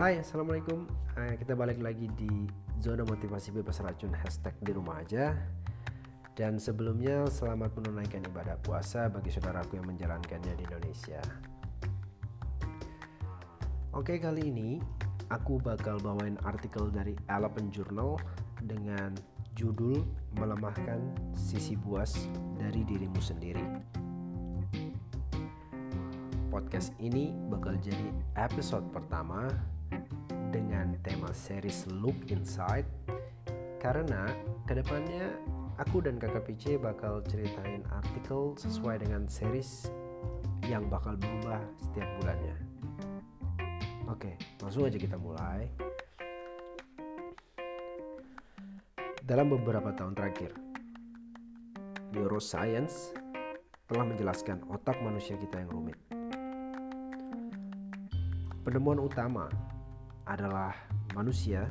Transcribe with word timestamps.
Hai, 0.00 0.16
Assalamualaikum. 0.16 0.88
Eh, 1.12 1.36
Kita 1.36 1.52
balik 1.52 1.76
lagi 1.84 2.08
di 2.16 2.48
Zona 2.80 3.04
Motivasi 3.04 3.52
Bebas 3.52 3.84
Racun 3.84 4.16
Hashtag 4.16 4.56
di 4.64 4.72
rumah 4.72 5.04
aja. 5.04 5.36
Dan 6.32 6.56
sebelumnya 6.56 7.28
selamat 7.28 7.76
menunaikan 7.76 8.24
ibadah 8.24 8.56
puasa 8.64 9.12
bagi 9.12 9.28
saudaraku 9.28 9.76
yang 9.76 9.84
menjalankannya 9.92 10.56
di 10.56 10.64
Indonesia. 10.64 11.20
Oke 13.92 14.16
kali 14.16 14.48
ini 14.48 14.80
aku 15.28 15.60
bakal 15.60 16.00
bawain 16.00 16.40
artikel 16.48 16.88
dari 16.88 17.12
Elephant 17.28 17.68
Journal 17.68 18.16
Dengan 18.64 19.12
judul 19.52 20.00
Melemahkan 20.40 21.12
Sisi 21.36 21.76
Buas 21.76 22.16
dari 22.56 22.88
Dirimu 22.88 23.20
Sendiri. 23.20 23.68
Podcast 26.48 26.96
ini 26.96 27.36
bakal 27.52 27.76
jadi 27.76 28.08
episode 28.40 28.88
pertama 28.96 29.44
dengan 30.50 30.94
tema 31.00 31.30
series 31.30 31.86
Look 31.90 32.30
Inside 32.30 32.86
karena 33.80 34.28
ke 34.68 34.76
depannya 34.76 35.32
aku 35.80 36.04
dan 36.04 36.20
kakak 36.20 36.44
PC 36.44 36.76
bakal 36.76 37.24
ceritain 37.24 37.80
artikel 37.88 38.52
sesuai 38.60 39.00
dengan 39.00 39.24
series 39.24 39.88
yang 40.68 40.86
bakal 40.92 41.16
berubah 41.16 41.58
setiap 41.80 42.08
bulannya. 42.20 42.56
Oke, 44.10 44.36
langsung 44.60 44.84
aja 44.84 44.98
kita 45.00 45.16
mulai. 45.16 45.70
Dalam 49.24 49.46
beberapa 49.54 49.94
tahun 49.94 50.18
terakhir, 50.18 50.52
neuroscience 52.12 53.14
telah 53.86 54.04
menjelaskan 54.04 54.66
otak 54.68 54.98
manusia 55.00 55.38
kita 55.38 55.62
yang 55.62 55.70
rumit. 55.70 55.98
Penemuan 58.66 59.00
utama 59.00 59.48
adalah 60.30 60.70
manusia 61.18 61.66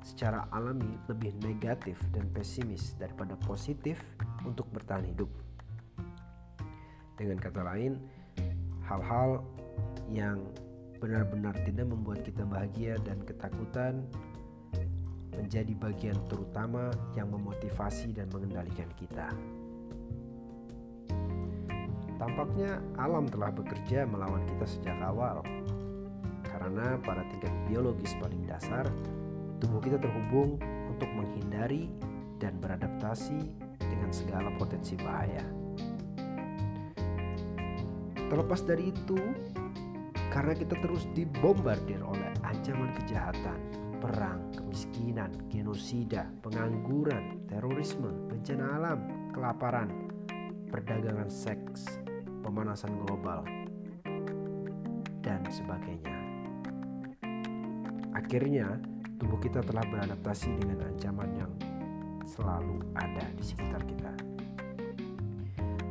secara 0.00 0.48
alami 0.52 0.96
lebih 1.08 1.36
negatif 1.44 2.00
dan 2.12 2.28
pesimis 2.32 2.96
daripada 2.96 3.36
positif 3.44 4.00
untuk 4.44 4.68
bertahan 4.72 5.04
hidup. 5.04 5.28
Dengan 7.16 7.40
kata 7.40 7.60
lain, 7.64 8.00
hal-hal 8.84 9.44
yang 10.08 10.44
benar-benar 11.00 11.56
tidak 11.64 11.88
membuat 11.88 12.24
kita 12.24 12.44
bahagia 12.48 12.96
dan 13.04 13.20
ketakutan 13.24 14.04
menjadi 15.34 15.72
bagian 15.76 16.16
terutama 16.30 16.88
yang 17.12 17.28
memotivasi 17.32 18.16
dan 18.16 18.28
mengendalikan 18.32 18.88
kita. 18.96 19.28
Tampaknya 22.14 22.78
alam 22.96 23.26
telah 23.26 23.50
bekerja 23.50 24.06
melawan 24.06 24.40
kita 24.46 24.64
sejak 24.64 24.96
awal 25.02 25.42
karena 26.54 26.94
pada 27.02 27.26
tingkat 27.34 27.50
biologis 27.66 28.14
paling 28.22 28.46
dasar, 28.46 28.86
tubuh 29.58 29.82
kita 29.82 29.98
terhubung 29.98 30.54
untuk 30.86 31.10
menghindari 31.10 31.90
dan 32.38 32.62
beradaptasi 32.62 33.42
dengan 33.82 34.14
segala 34.14 34.54
potensi 34.54 34.94
bahaya. 34.94 35.42
Terlepas 38.30 38.62
dari 38.62 38.94
itu, 38.94 39.18
karena 40.30 40.54
kita 40.54 40.78
terus 40.78 41.10
dibombardir 41.10 41.98
oleh 42.06 42.30
ancaman 42.46 42.94
kejahatan, 43.02 43.58
perang, 43.98 44.54
kemiskinan, 44.54 45.34
genosida, 45.50 46.30
pengangguran, 46.38 47.42
terorisme, 47.50 48.30
bencana 48.30 48.64
alam, 48.78 48.98
kelaparan, 49.34 49.90
perdagangan 50.70 51.30
seks, 51.30 51.98
pemanasan 52.46 52.94
global, 53.02 53.42
dan 55.22 55.42
sebagainya. 55.50 56.13
Akhirnya, 58.24 58.80
tubuh 59.20 59.36
kita 59.36 59.60
telah 59.60 59.84
beradaptasi 59.84 60.48
dengan 60.56 60.88
ancaman 60.88 61.30
yang 61.36 61.52
selalu 62.24 62.80
ada 62.96 63.28
di 63.36 63.44
sekitar 63.44 63.84
kita. 63.84 64.12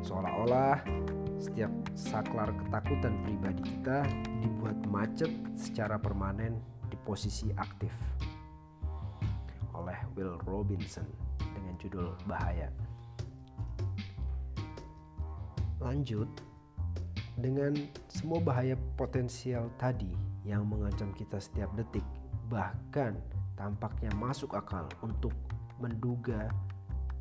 Seolah-olah 0.01 0.81
setiap 1.37 1.69
saklar 1.93 2.49
ketakutan 2.57 3.21
pribadi 3.21 3.61
kita 3.61 4.01
dibuat 4.41 4.75
macet 4.89 5.29
secara 5.53 6.01
permanen 6.01 6.57
di 6.89 6.97
posisi 7.05 7.53
aktif 7.53 7.93
oleh 9.77 9.95
Will 10.17 10.35
Robinson 10.49 11.05
dengan 11.37 11.77
judul 11.77 12.17
Bahaya. 12.25 12.73
Lanjut, 15.83 16.31
dengan 17.35 17.75
semua 18.07 18.39
bahaya 18.39 18.79
potensial 18.95 19.67
tadi 19.75 20.07
yang 20.47 20.63
mengancam 20.63 21.11
kita 21.11 21.41
setiap 21.41 21.71
detik, 21.75 22.02
bahkan 22.53 23.17
tampaknya 23.57 24.13
masuk 24.13 24.53
akal 24.53 24.85
untuk 25.01 25.33
menduga 25.81 26.53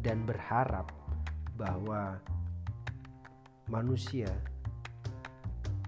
dan 0.05 0.29
berharap 0.29 0.93
bahwa 1.57 2.21
manusia 3.73 4.29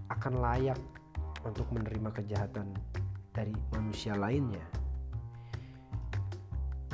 akan 0.08 0.40
layak 0.40 0.80
untuk 1.44 1.68
menerima 1.76 2.08
kejahatan 2.08 2.72
dari 3.36 3.52
manusia 3.76 4.16
lainnya. 4.16 4.64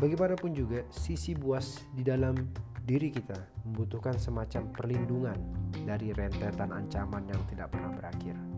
Bagaimanapun 0.01 0.51
juga, 0.57 0.83
sisi 0.91 1.37
buas 1.37 1.87
di 1.95 2.03
dalam 2.03 2.35
diri 2.83 3.13
kita 3.13 3.37
membutuhkan 3.69 4.17
semacam 4.19 4.73
perlindungan 4.75 5.39
dari 5.87 6.11
rentetan 6.11 6.73
ancaman 6.75 7.29
yang 7.31 7.39
tidak 7.53 7.71
pernah 7.71 7.93
berakhir. 7.95 8.50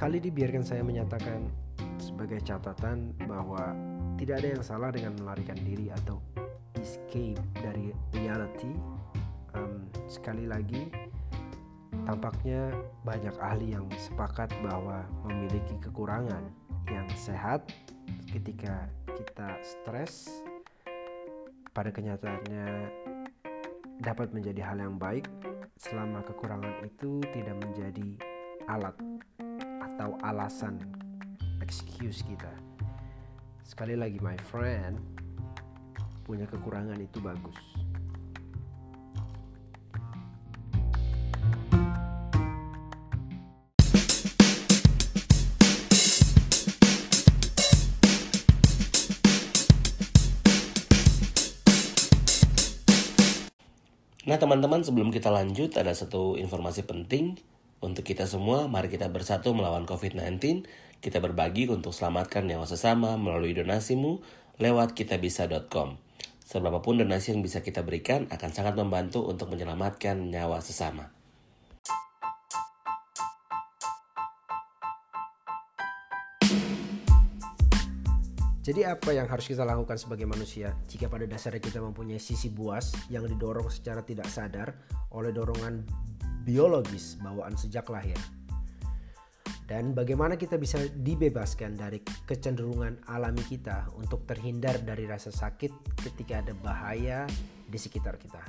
Kali 0.00 0.16
ini 0.16 0.32
biarkan 0.32 0.64
saya 0.64 0.80
menyatakan 0.80 1.44
sebagai 2.00 2.40
catatan 2.40 3.12
bahwa 3.28 3.76
tidak 4.16 4.40
ada 4.40 4.48
yang 4.56 4.64
salah 4.64 4.88
dengan 4.88 5.12
melarikan 5.20 5.60
diri 5.60 5.92
atau 5.92 6.24
escape 6.80 7.36
dari 7.60 7.92
reality. 8.16 8.72
Um, 9.52 9.84
sekali 10.08 10.48
lagi, 10.48 10.88
tampaknya 12.08 12.72
banyak 13.04 13.36
ahli 13.44 13.76
yang 13.76 13.84
sepakat 14.00 14.48
bahwa 14.64 15.04
memiliki 15.28 15.76
kekurangan 15.84 16.48
yang 16.88 17.04
sehat 17.12 17.68
ketika 18.32 18.88
kita 19.04 19.52
stres 19.60 20.32
pada 21.76 21.92
kenyataannya 21.92 22.88
dapat 24.00 24.32
menjadi 24.32 24.64
hal 24.64 24.80
yang 24.80 24.96
baik 24.96 25.28
selama 25.76 26.24
kekurangan 26.24 26.88
itu 26.88 27.20
tidak 27.36 27.60
menjadi 27.60 28.16
alat 28.64 28.96
atau 30.00 30.16
alasan 30.24 30.80
excuse 31.60 32.24
kita. 32.24 32.48
Sekali 33.60 34.00
lagi 34.00 34.16
my 34.16 34.32
friend, 34.48 34.96
punya 36.24 36.48
kekurangan 36.48 36.96
itu 36.96 37.20
bagus. 37.20 37.60
Nah 54.24 54.40
teman-teman 54.40 54.80
sebelum 54.80 55.12
kita 55.12 55.28
lanjut 55.28 55.76
ada 55.76 55.92
satu 55.92 56.40
informasi 56.40 56.88
penting 56.88 57.36
untuk 57.80 58.04
kita 58.04 58.28
semua, 58.28 58.68
mari 58.68 58.92
kita 58.92 59.08
bersatu 59.08 59.56
melawan 59.56 59.88
COVID-19. 59.88 60.68
Kita 61.00 61.16
berbagi 61.16 61.64
untuk 61.72 61.96
selamatkan 61.96 62.44
nyawa 62.44 62.68
sesama 62.68 63.16
melalui 63.16 63.56
donasimu 63.56 64.20
lewat 64.60 64.92
kitabisa.com. 64.92 65.96
Seberapapun 66.44 67.00
donasi 67.00 67.32
yang 67.32 67.40
bisa 67.40 67.64
kita 67.64 67.80
berikan 67.80 68.28
akan 68.28 68.50
sangat 68.52 68.76
membantu 68.76 69.24
untuk 69.24 69.48
menyelamatkan 69.48 70.28
nyawa 70.28 70.60
sesama. 70.60 71.08
Jadi 78.60 78.84
apa 78.84 79.16
yang 79.16 79.24
harus 79.24 79.48
kita 79.48 79.64
lakukan 79.64 79.96
sebagai 79.96 80.28
manusia 80.28 80.76
jika 80.84 81.08
pada 81.08 81.24
dasarnya 81.24 81.64
kita 81.64 81.80
mempunyai 81.80 82.20
sisi 82.20 82.52
buas 82.52 82.92
yang 83.08 83.24
didorong 83.24 83.72
secara 83.72 84.04
tidak 84.04 84.28
sadar 84.28 84.76
oleh 85.16 85.32
dorongan 85.32 85.80
biologis 86.44 87.20
bawaan 87.20 87.54
sejak 87.56 87.88
lahir. 87.92 88.16
Dan 89.70 89.94
bagaimana 89.94 90.34
kita 90.34 90.58
bisa 90.58 90.82
dibebaskan 90.82 91.78
dari 91.78 92.02
kecenderungan 92.02 93.06
alami 93.06 93.38
kita 93.46 93.86
untuk 93.94 94.26
terhindar 94.26 94.82
dari 94.82 95.06
rasa 95.06 95.30
sakit 95.30 95.94
ketika 96.02 96.42
ada 96.42 96.50
bahaya 96.58 97.22
di 97.70 97.78
sekitar 97.78 98.18
kita. 98.18 98.42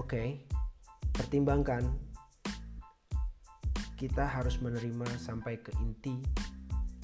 Oke, 0.00 0.48
pertimbangkan 1.12 1.92
kita 4.00 4.24
harus 4.24 4.56
menerima 4.64 5.06
sampai 5.20 5.60
ke 5.60 5.76
inti 5.84 6.24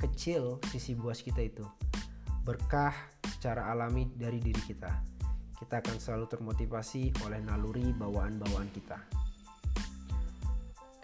kecil 0.00 0.64
sisi 0.73 0.96
buas 0.96 1.20
kita 1.20 1.44
itu. 1.44 1.69
Berkah 2.40 2.96
secara 3.28 3.69
alami 3.69 4.08
dari 4.16 4.40
diri 4.40 4.64
kita 4.64 5.19
kita 5.61 5.85
akan 5.85 5.97
selalu 6.01 6.27
termotivasi 6.27 7.12
oleh 7.29 7.41
naluri 7.45 7.93
bawaan-bawaan 7.93 8.69
kita. 8.73 8.99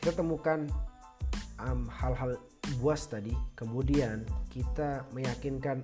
kita 0.01 0.23
temukan 0.23 0.71
um, 1.59 1.91
hal-hal 1.91 2.39
buas 2.79 3.11
tadi 3.11 3.35
kemudian 3.59 4.23
kita 4.55 5.03
meyakinkan 5.11 5.83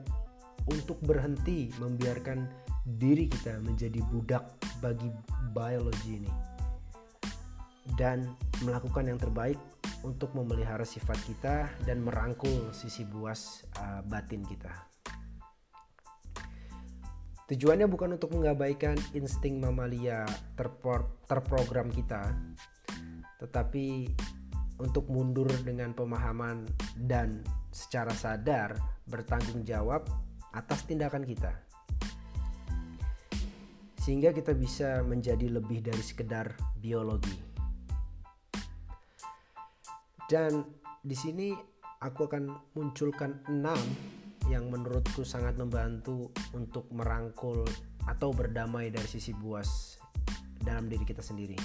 untuk 0.71 0.99
berhenti 1.03 1.75
membiarkan 1.83 2.47
diri 2.87 3.27
kita 3.27 3.59
menjadi 3.63 3.99
budak 4.15 4.47
bagi 4.79 5.11
biologi 5.51 6.23
ini 6.23 6.33
dan 7.99 8.31
melakukan 8.63 9.11
yang 9.11 9.19
terbaik 9.19 9.59
untuk 10.03 10.35
memelihara 10.35 10.87
sifat 10.87 11.19
kita 11.27 11.71
dan 11.87 12.03
merangkul 12.03 12.71
sisi 12.75 13.07
buas 13.07 13.67
uh, 13.79 14.03
batin 14.07 14.43
kita. 14.47 14.92
Tujuannya 17.52 17.84
bukan 17.84 18.16
untuk 18.16 18.32
mengabaikan 18.32 18.96
insting 19.12 19.60
mamalia 19.60 20.25
terpro 20.56 21.20
terprogram 21.28 21.93
kita, 21.93 22.32
tetapi 23.44 24.08
untuk 24.81 25.04
mundur 25.12 25.52
dengan 25.60 25.93
pemahaman 25.93 26.64
dan 26.96 27.44
secara 27.69 28.08
sadar 28.16 28.72
bertanggung 29.04 29.69
jawab 29.69 30.00
atas 30.56 30.88
tindakan 30.88 31.28
kita. 31.28 31.52
Sehingga 34.00 34.32
kita 34.32 34.56
bisa 34.56 35.04
menjadi 35.04 35.52
lebih 35.52 35.84
dari 35.84 36.00
sekedar 36.00 36.56
biologi. 36.81 37.37
Dan 40.25 40.64
di 41.04 41.12
sini 41.12 41.52
aku 42.00 42.32
akan 42.32 42.72
munculkan 42.72 43.44
enam 43.52 43.76
yang 44.50 44.71
menurutku 44.71 45.23
sangat 45.23 45.55
membantu 45.59 46.33
untuk 46.56 46.91
merangkul 46.91 47.62
atau 48.06 48.35
berdamai 48.35 48.91
dari 48.91 49.06
sisi 49.06 49.31
buas 49.31 49.99
dalam 50.59 50.91
diri 50.91 51.05
kita 51.06 51.23
sendiri. 51.23 51.59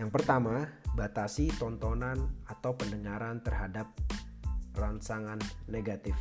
Yang 0.00 0.10
pertama, 0.10 0.64
batasi 0.96 1.52
tontonan 1.60 2.16
atau 2.48 2.72
pendengaran 2.72 3.44
terhadap 3.44 3.92
rangsangan 4.72 5.36
negatif. 5.68 6.16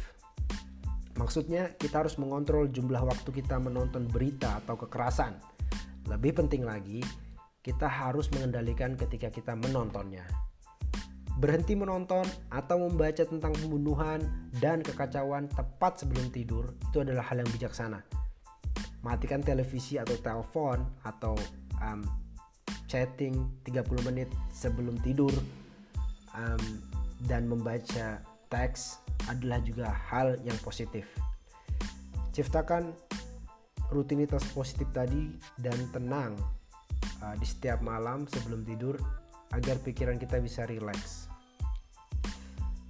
Maksudnya, 1.16 1.80
kita 1.80 2.04
harus 2.04 2.20
mengontrol 2.20 2.68
jumlah 2.68 3.04
waktu 3.04 3.30
kita 3.32 3.60
menonton 3.64 4.12
berita 4.12 4.60
atau 4.60 4.76
kekerasan. 4.76 5.40
Lebih 6.12 6.44
penting 6.44 6.68
lagi, 6.68 7.00
kita 7.64 7.88
harus 7.88 8.28
mengendalikan 8.36 8.98
ketika 9.00 9.32
kita 9.32 9.54
menontonnya. 9.56 10.28
Berhenti 11.40 11.74
menonton 11.78 12.28
atau 12.52 12.90
membaca 12.90 13.24
tentang 13.24 13.54
pembunuhan 13.56 14.24
dan 14.60 14.84
kekacauan 14.84 15.48
tepat 15.52 16.04
sebelum 16.04 16.30
tidur 16.30 16.76
itu 16.92 17.02
adalah 17.02 17.26
hal 17.28 17.42
yang 17.42 17.52
bijaksana. 17.54 18.04
Matikan 19.02 19.42
televisi 19.42 19.98
atau 19.98 20.14
telepon 20.22 20.86
atau 21.02 21.34
um, 21.82 22.06
chatting 22.86 23.50
30 23.66 23.88
menit 24.06 24.30
sebelum 24.52 25.00
tidur 25.02 25.34
um, 26.36 26.64
dan 27.26 27.48
membaca 27.48 28.22
teks 28.52 29.00
adalah 29.32 29.64
juga 29.64 29.90
hal 29.90 30.38
yang 30.44 30.58
positif. 30.62 31.08
Ciptakan 32.36 32.92
rutinitas 33.92 34.44
positif 34.56 34.88
tadi 34.96 35.36
dan 35.60 35.76
tenang 35.92 36.36
uh, 37.24 37.36
di 37.36 37.48
setiap 37.48 37.84
malam 37.84 38.24
sebelum 38.28 38.64
tidur 38.64 38.96
agar 39.52 39.80
pikiran 39.84 40.18
kita 40.20 40.40
bisa 40.40 40.68
rileks. 40.68 41.32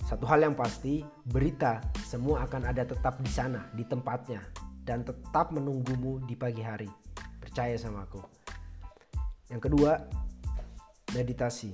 Satu 0.06 0.28
hal 0.28 0.44
yang 0.44 0.60
pasti, 0.60 1.02
berita 1.24 1.80
semua 2.04 2.44
akan 2.44 2.68
ada 2.68 2.84
tetap 2.84 3.24
di 3.24 3.31
sana, 3.31 3.72
di 3.72 3.88
tempatnya, 3.88 4.44
dan 4.84 5.08
tetap 5.08 5.56
menunggumu 5.56 6.19
di 6.28 6.36
pagi 6.36 6.60
hari. 6.60 6.92
Percaya 7.40 7.80
sama 7.80 8.04
aku. 8.04 8.19
Yang 9.48 9.72
kedua, 9.72 9.96
meditasi. 11.16 11.72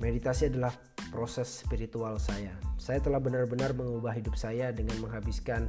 Meditasi 0.00 0.52
adalah 0.52 0.72
proses 1.08 1.64
spiritual 1.64 2.20
saya. 2.20 2.52
Saya 2.76 3.00
telah 3.00 3.20
benar-benar 3.20 3.72
mengubah 3.72 4.12
hidup 4.16 4.36
saya 4.36 4.72
dengan 4.72 5.00
menghabiskan 5.00 5.68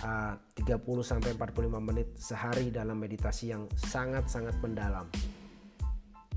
uh, 0.00 0.36
30 0.56 0.80
sampai 1.04 1.36
45 1.36 1.76
menit 1.80 2.08
sehari 2.16 2.72
dalam 2.72 2.96
meditasi 2.96 3.52
yang 3.52 3.68
sangat-sangat 3.76 4.56
mendalam. 4.64 5.08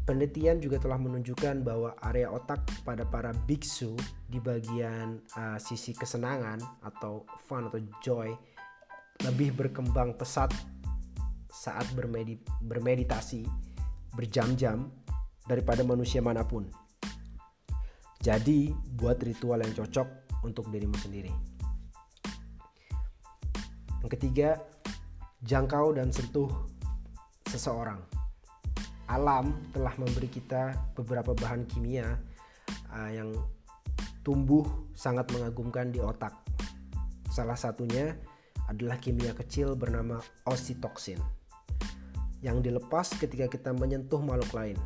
Penelitian 0.05 0.61
juga 0.61 0.77
telah 0.77 1.01
menunjukkan 1.01 1.65
bahwa 1.65 1.97
area 2.05 2.29
otak 2.29 2.61
pada 2.85 3.01
para 3.09 3.33
biksu 3.49 3.97
di 4.29 4.37
bagian 4.37 5.17
uh, 5.33 5.57
sisi 5.57 5.97
kesenangan 5.97 6.61
atau 6.85 7.25
fun 7.49 7.65
atau 7.65 7.81
joy 8.05 8.29
lebih 9.25 9.57
berkembang 9.57 10.13
pesat 10.13 10.53
saat 11.49 11.89
bermedi 11.97 12.37
bermeditasi 12.61 13.49
berjam-jam 14.13 14.93
daripada 15.49 15.81
manusia 15.81 16.21
mana 16.21 16.45
pun. 16.45 16.69
Jadi, 18.21 18.73
buat 18.73 19.21
ritual 19.21 19.61
yang 19.61 19.73
cocok 19.73 20.41
untuk 20.45 20.69
dirimu 20.73 20.97
sendiri. 20.97 21.29
Yang 24.01 24.11
ketiga, 24.17 24.49
jangkau 25.45 25.93
dan 25.97 26.09
sentuh 26.09 26.49
seseorang. 27.49 28.14
Alam 29.05 29.53
telah 29.69 29.93
memberi 30.01 30.29
kita 30.29 30.73
beberapa 30.97 31.37
bahan 31.37 31.69
kimia 31.69 32.17
uh, 32.89 33.11
yang 33.13 33.29
tumbuh 34.25 34.65
sangat 34.97 35.29
mengagumkan 35.29 35.93
di 35.93 36.01
otak. 36.01 36.33
Salah 37.29 37.59
satunya 37.59 38.17
adalah 38.65 38.97
kimia 38.97 39.37
kecil 39.37 39.77
bernama 39.77 40.17
oksitoksin 40.49 41.21
yang 42.41 42.61
dilepas 42.61 43.13
ketika 43.17 43.49
kita 43.49 43.73
menyentuh 43.73 44.21
makhluk 44.21 44.53
lain. 44.53 44.77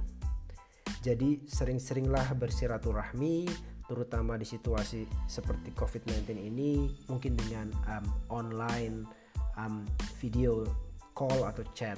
Jadi 1.00 1.48
sering-seringlah 1.48 2.36
bersiraturahmi 2.36 3.48
terutama 3.88 4.38
di 4.38 4.46
situasi 4.46 5.08
seperti 5.26 5.74
COVID-19 5.74 6.38
ini 6.38 6.92
mungkin 7.10 7.34
dengan 7.34 7.72
um, 7.90 8.06
online 8.30 9.08
um, 9.56 9.88
video 10.20 10.68
call 11.16 11.48
atau 11.48 11.64
chat. 11.72 11.98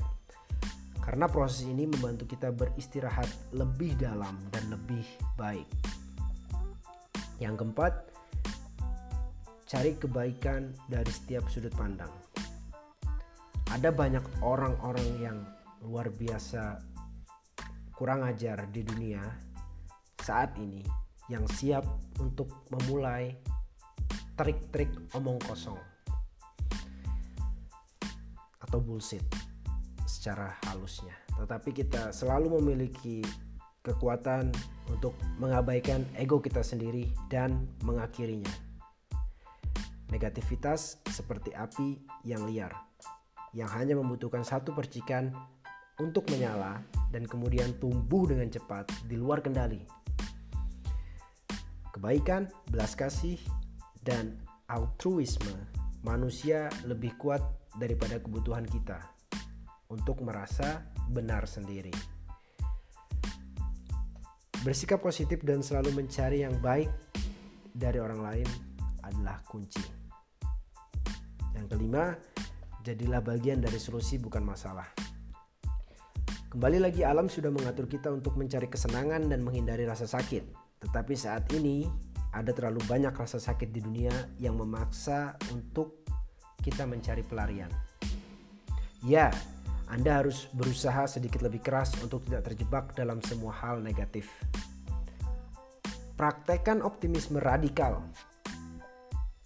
Karena 1.02 1.26
proses 1.26 1.66
ini 1.66 1.90
membantu 1.90 2.30
kita 2.30 2.54
beristirahat 2.54 3.28
lebih 3.58 3.98
dalam 3.98 4.38
dan 4.54 4.70
lebih 4.70 5.04
baik. 5.36 5.66
Yang 7.42 7.66
keempat, 7.66 7.94
cari 9.66 9.98
kebaikan 9.98 10.78
dari 10.86 11.10
setiap 11.10 11.50
sudut 11.50 11.74
pandang 11.74 12.12
ada 13.72 13.88
banyak 13.88 14.44
orang-orang 14.44 15.10
yang 15.24 15.38
luar 15.88 16.12
biasa 16.12 16.76
kurang 17.96 18.28
ajar 18.28 18.68
di 18.68 18.84
dunia 18.84 19.24
saat 20.20 20.60
ini 20.60 20.84
yang 21.32 21.48
siap 21.48 21.88
untuk 22.20 22.68
memulai 22.68 23.32
trik-trik 24.36 24.92
omong 25.16 25.40
kosong 25.48 25.80
atau 28.60 28.80
bullshit 28.84 29.24
secara 30.22 30.54
halusnya. 30.70 31.18
Tetapi 31.34 31.74
kita 31.74 32.14
selalu 32.14 32.62
memiliki 32.62 33.26
kekuatan 33.82 34.54
untuk 34.94 35.18
mengabaikan 35.42 36.06
ego 36.14 36.38
kita 36.38 36.62
sendiri 36.62 37.10
dan 37.34 37.66
mengakhirinya. 37.82 38.54
Negativitas 40.14 41.02
seperti 41.10 41.58
api 41.58 41.98
yang 42.22 42.46
liar 42.46 42.70
yang 43.58 43.66
hanya 43.74 43.98
membutuhkan 43.98 44.46
satu 44.46 44.78
percikan 44.78 45.34
untuk 45.98 46.30
menyala 46.30 46.86
dan 47.10 47.26
kemudian 47.26 47.74
tumbuh 47.82 48.30
dengan 48.30 48.48
cepat 48.48 48.94
di 49.10 49.18
luar 49.18 49.42
kendali. 49.42 49.82
Kebaikan, 51.92 52.48
belas 52.70 52.94
kasih, 52.94 53.42
dan 54.06 54.38
altruisme 54.70 55.52
manusia 56.06 56.70
lebih 56.88 57.12
kuat 57.20 57.44
daripada 57.76 58.22
kebutuhan 58.24 58.64
kita 58.64 59.04
untuk 59.92 60.24
merasa 60.24 60.88
benar 61.12 61.44
sendiri. 61.44 61.92
Bersikap 64.64 65.04
positif 65.04 65.44
dan 65.44 65.60
selalu 65.60 65.92
mencari 65.92 66.48
yang 66.48 66.56
baik 66.64 66.88
dari 67.76 68.00
orang 68.00 68.22
lain 68.24 68.50
adalah 69.04 69.44
kunci. 69.44 69.84
Yang 71.58 71.66
kelima, 71.76 72.16
jadilah 72.86 73.20
bagian 73.20 73.60
dari 73.60 73.76
solusi 73.82 74.16
bukan 74.22 74.46
masalah. 74.46 74.88
Kembali 76.52 76.84
lagi 76.84 77.02
alam 77.08 77.32
sudah 77.32 77.48
mengatur 77.48 77.88
kita 77.88 78.12
untuk 78.12 78.36
mencari 78.36 78.68
kesenangan 78.68 79.28
dan 79.28 79.40
menghindari 79.40 79.88
rasa 79.88 80.04
sakit. 80.04 80.44
Tetapi 80.84 81.14
saat 81.16 81.48
ini 81.56 81.88
ada 82.32 82.52
terlalu 82.52 82.84
banyak 82.88 83.16
rasa 83.16 83.40
sakit 83.40 83.72
di 83.72 83.80
dunia 83.80 84.12
yang 84.40 84.60
memaksa 84.60 85.36
untuk 85.56 86.04
kita 86.60 86.84
mencari 86.86 87.24
pelarian. 87.24 87.72
Ya, 89.02 89.34
Anda 89.92 90.24
harus 90.24 90.48
berusaha 90.56 91.04
sedikit 91.04 91.44
lebih 91.44 91.60
keras 91.60 91.92
untuk 92.00 92.24
tidak 92.24 92.48
terjebak 92.48 92.96
dalam 92.96 93.20
semua 93.20 93.52
hal 93.52 93.84
negatif. 93.84 94.32
Praktekkan 96.16 96.80
optimisme 96.80 97.44
radikal. 97.44 98.00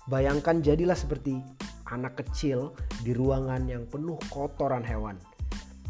Bayangkan 0.06 0.62
jadilah 0.62 0.94
seperti 0.94 1.42
anak 1.90 2.22
kecil 2.22 2.78
di 3.02 3.18
ruangan 3.18 3.66
yang 3.66 3.90
penuh 3.90 4.22
kotoran 4.30 4.86
hewan, 4.86 5.18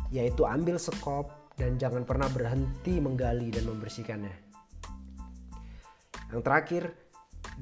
yaitu 0.07 0.47
ambil 0.47 0.79
sekop 0.79 1.51
dan 1.59 1.75
jangan 1.75 2.07
pernah 2.07 2.31
berhenti 2.31 2.95
menggali 3.03 3.51
dan 3.51 3.67
membersihkannya. 3.67 4.35
Yang 6.31 6.41
terakhir, 6.47 6.83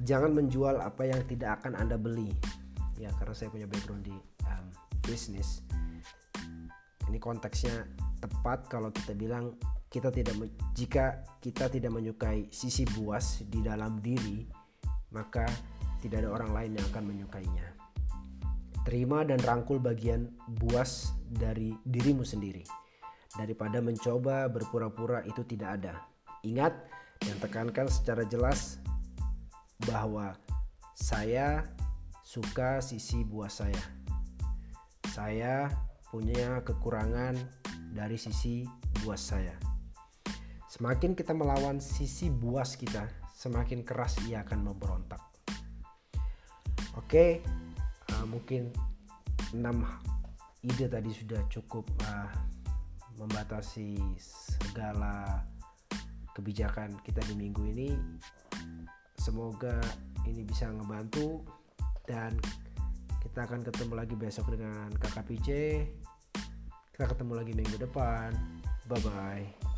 jangan 0.06 0.34
menjual 0.34 0.78
apa 0.78 1.10
yang 1.10 1.26
tidak 1.26 1.62
akan 1.62 1.74
Anda 1.74 1.98
beli. 1.98 2.30
Ya, 3.02 3.10
karena 3.18 3.34
saya 3.34 3.50
punya 3.50 3.66
background 3.66 4.06
di 4.06 4.16
um, 4.46 4.66
bisnis. 5.02 5.66
Ini 7.10 7.18
konteksnya 7.20 7.88
tepat 8.24 8.72
kalau 8.72 8.90
kita 8.92 9.12
bilang 9.16 9.58
kita 9.92 10.10
tidak 10.10 10.36
jika 10.74 11.22
kita 11.38 11.70
tidak 11.70 11.92
menyukai 11.94 12.50
sisi 12.50 12.88
buas 12.98 13.46
di 13.46 13.62
dalam 13.62 14.02
diri, 14.02 14.48
maka 15.14 15.46
tidak 16.02 16.26
ada 16.26 16.30
orang 16.34 16.52
lain 16.52 16.72
yang 16.80 16.86
akan 16.90 17.06
menyukainya. 17.06 17.68
Terima 18.84 19.24
dan 19.24 19.40
rangkul 19.40 19.80
bagian 19.80 20.28
buas 20.60 21.16
dari 21.30 21.72
dirimu 21.88 22.28
sendiri 22.28 22.68
daripada 23.38 23.80
mencoba 23.80 24.52
berpura-pura 24.52 25.24
itu 25.24 25.46
tidak 25.48 25.80
ada. 25.80 26.04
Ingat 26.44 26.74
dan 27.24 27.38
tekankan 27.40 27.88
secara 27.88 28.28
jelas 28.28 28.84
bahwa 29.88 30.36
saya 30.94 31.64
suka 32.22 32.84
sisi 32.84 33.24
buas 33.24 33.64
saya. 33.64 33.84
Saya 35.14 35.70
punya 36.13 36.62
kekurangan 36.62 37.34
dari 37.89 38.22
sisi 38.22 38.62
buas 39.01 39.34
saya. 39.34 39.58
Semakin 40.70 41.17
kita 41.17 41.34
melawan 41.34 41.82
sisi 41.82 42.29
buas 42.29 42.77
kita, 42.77 43.10
semakin 43.34 43.82
keras 43.82 44.22
ia 44.29 44.46
akan 44.46 44.62
memberontak. 44.62 45.17
Oke, 46.93 47.41
uh, 48.13 48.25
mungkin 48.29 48.70
6 49.58 49.58
ide 50.62 50.86
tadi 50.86 51.10
sudah 51.10 51.41
cukup 51.50 51.89
uh, 52.05 52.29
membatasi 53.17 53.98
segala 54.22 55.41
kebijakan 56.38 56.93
kita 57.01 57.25
di 57.25 57.34
minggu 57.41 57.74
ini. 57.74 57.89
Semoga 59.17 59.82
ini 60.29 60.46
bisa 60.46 60.70
ngebantu 60.70 61.41
dan 62.05 62.38
kita 63.34 63.50
akan 63.50 63.65
ketemu 63.65 63.93
lagi 63.98 64.13
besok 64.13 64.53
dengan 64.53 64.93
PJ. 64.93 65.50
Kita 66.94 67.10
ketemu 67.10 67.34
lagi 67.34 67.54
minggu 67.58 67.78
depan. 67.82 68.30
Bye 68.86 69.02
bye. 69.02 69.73